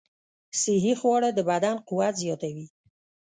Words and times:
صحي 0.61 0.93
خواړه 0.99 1.29
د 1.33 1.39
بدن 1.49 1.75
قوت 1.87 2.13
زیاتوي. 2.23 2.65